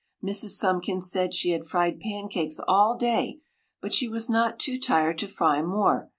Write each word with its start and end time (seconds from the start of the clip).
Mrs. 0.25 0.59
Thumbkins 0.59 1.11
said 1.11 1.31
she 1.31 1.51
had 1.51 1.67
fried 1.67 1.99
pancakes 1.99 2.59
all 2.67 2.97
day 2.97 3.39
but 3.81 3.93
she 3.93 4.07
was 4.07 4.31
not 4.31 4.57
too 4.57 4.79
tired 4.79 5.19
to 5.19 5.27
fry 5.27 5.61
more. 5.61 6.09